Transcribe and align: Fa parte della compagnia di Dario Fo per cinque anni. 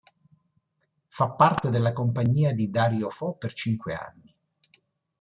Fa 1.09 1.29
parte 1.29 1.69
della 1.69 1.93
compagnia 1.93 2.53
di 2.53 2.71
Dario 2.71 3.07
Fo 3.11 3.33
per 3.33 3.53
cinque 3.53 3.93
anni. 3.93 4.35